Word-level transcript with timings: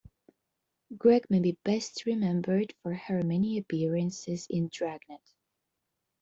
Gregg 0.97 1.29
may 1.29 1.37
be 1.39 1.59
best 1.63 2.07
remembered 2.07 2.73
for 2.81 2.91
her 2.95 3.21
many 3.21 3.59
appearances 3.59 4.47
in 4.49 4.67
"Dragnet". 4.69 5.21